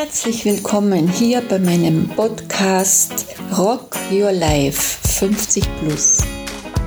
[0.00, 3.26] Herzlich willkommen hier bei meinem Podcast
[3.58, 6.18] Rock Your Life 50 Plus.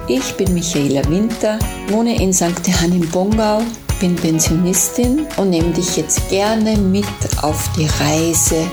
[0.07, 2.65] Ich bin Michaela Winter, wohne in St.
[2.65, 3.63] Johann im Bongau,
[3.99, 7.03] bin Pensionistin und nehme dich jetzt gerne mit
[7.41, 8.65] auf die Reise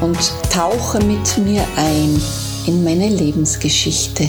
[0.00, 0.18] und
[0.52, 2.20] tauche mit mir ein
[2.66, 4.28] in meine Lebensgeschichte.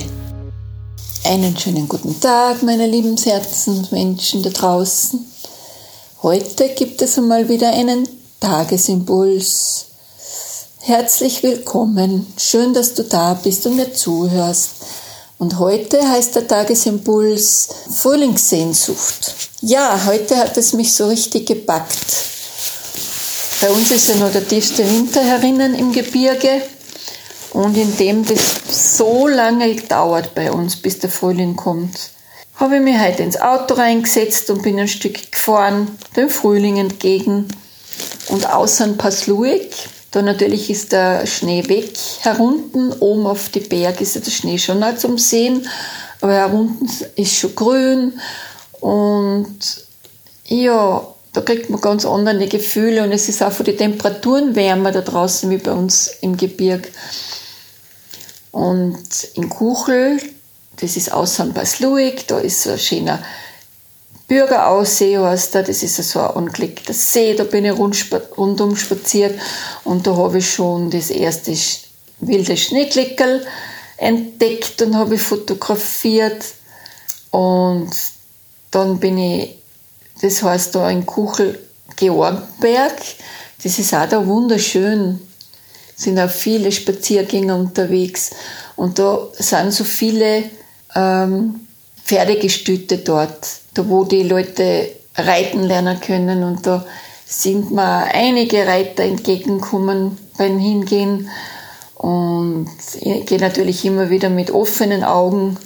[1.23, 5.25] Einen schönen guten Tag, meine lieben Herzensmenschen da draußen.
[6.21, 8.07] Heute gibt es einmal wieder einen
[8.45, 9.87] Tagesimpuls.
[10.81, 12.31] Herzlich willkommen.
[12.37, 14.69] Schön, dass du da bist und mir zuhörst.
[15.39, 19.33] Und heute heißt der Tagesimpuls Frühlingssehnsucht.
[19.61, 22.05] Ja, heute hat es mich so richtig gepackt.
[23.61, 26.61] Bei uns ist ja noch der tiefste Winter herinnen im Gebirge.
[27.51, 32.11] Und indem das so lange dauert bei uns, bis der Frühling kommt,
[32.57, 37.47] habe ich mich heute ins Auto reingesetzt und bin ein Stück gefahren, dem Frühling entgegen
[38.29, 39.71] und außer Pasluik.
[40.11, 41.91] Da natürlich ist der Schnee weg.
[42.21, 45.67] Herunten, oben auf die Berge ist ja der Schnee schon noch zum Sehen,
[46.21, 48.13] aber herunten ist schon grün
[48.79, 49.57] und
[50.45, 54.91] ja, da kriegt man ganz andere Gefühle und es ist auch von den Temperaturen wärmer
[54.91, 56.89] da draußen wie bei uns im Gebirg.
[58.51, 60.17] Und in Kuchel,
[60.77, 63.19] das ist außer Pasluik, da ist so ein schöner
[64.27, 69.39] Bürgeraussee heißt da, das ist so ein angelegter See, da bin ich rundum spaziert
[69.83, 71.55] und da habe ich schon das erste
[72.19, 73.45] wilde Schneekleckerl
[73.97, 76.43] entdeckt und habe ich fotografiert.
[77.31, 77.91] Und
[78.71, 79.59] dann bin ich,
[80.21, 81.59] das heißt da in Kuchel
[81.95, 82.95] Georgberg,
[83.63, 85.19] das ist auch da wunderschön,
[85.95, 88.31] sind auch viele Spaziergänger unterwegs.
[88.75, 90.43] Und da sind so viele
[90.93, 91.67] ähm,
[92.03, 96.43] Pferdegestüte dort, da wo die Leute reiten lernen können.
[96.43, 96.85] Und da
[97.25, 101.29] sind mir einige Reiter entgegengekommen beim Hingehen.
[101.95, 102.69] Und
[102.99, 105.57] ich gehe natürlich immer wieder mit offenen Augen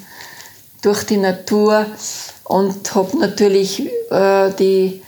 [0.82, 1.86] durch die Natur
[2.44, 5.02] und habe natürlich äh, die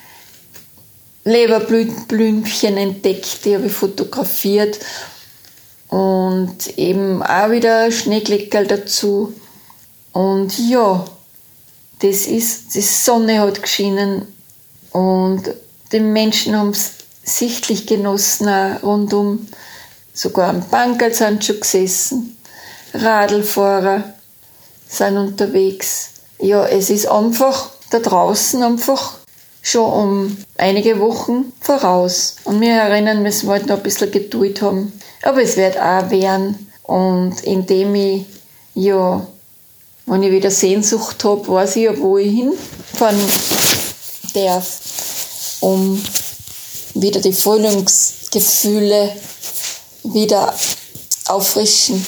[1.23, 4.79] Leberblümchen entdeckt, die habe ich fotografiert.
[5.87, 9.33] Und eben auch wieder Schneekleckerl dazu.
[10.13, 11.05] Und ja,
[12.01, 14.27] das ist, die Sonne hat geschienen
[14.91, 15.43] und
[15.91, 16.91] die Menschen haben es
[17.23, 18.47] sichtlich genossen,
[18.81, 19.47] rundum.
[20.13, 22.37] Sogar am Bankerl sind schon gesessen.
[22.93, 24.03] Radlfahrer
[24.87, 26.09] sind unterwegs.
[26.39, 29.17] Ja, es ist einfach da draußen einfach
[29.61, 32.35] schon um einige Wochen voraus.
[32.43, 34.91] Und wir erinnern müssen wir halt noch ein bisschen Geduld haben.
[35.21, 36.71] Aber es wird auch werden.
[36.83, 38.25] Und indem ich
[38.73, 39.25] ja
[40.11, 43.17] wenn ich wieder Sehnsucht habe, weiß ich ja, wo ich hinfahren
[44.33, 44.79] darf,
[45.61, 46.03] um
[46.95, 49.15] wieder die Frühlingsgefühle
[50.03, 50.53] wieder
[51.27, 52.05] auffrischen,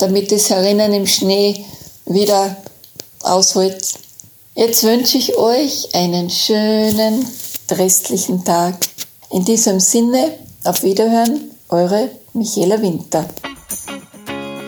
[0.00, 1.64] damit das Herinnen im Schnee
[2.04, 2.58] wieder
[3.22, 3.94] aushält.
[4.54, 7.26] Jetzt wünsche ich euch einen schönen
[7.70, 8.74] restlichen Tag.
[9.30, 13.24] In diesem Sinne, auf Wiederhören, eure Michaela Winter.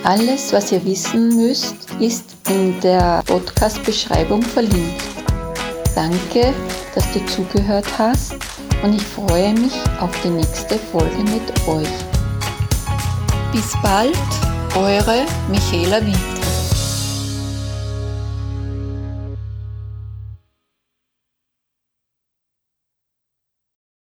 [0.05, 5.03] Alles, was ihr wissen müsst, ist in der Podcast-Beschreibung verlinkt.
[5.95, 6.53] Danke,
[6.95, 8.35] dass du zugehört hast
[8.83, 11.89] und ich freue mich auf die nächste Folge mit euch.
[13.53, 14.17] Bis bald,
[14.75, 16.42] eure Michaela Winter.